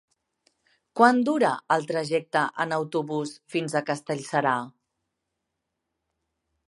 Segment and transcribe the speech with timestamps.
[0.99, 4.55] Quant dura el trajecte en autobús fins a Castellserà?